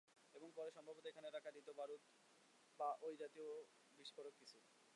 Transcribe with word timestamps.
এবং 0.35 0.47
পরে 0.57 0.69
সম্ভবত 0.71 1.05
এখানে 1.07 1.27
রাখা 1.29 1.51
হত 1.55 1.69
বারুদ 1.79 2.01
বা 2.79 2.89
ওই 3.05 3.13
জাতীয় 3.21 3.49
বিস্ফোরক 3.99 4.33
কিছু। 4.39 4.57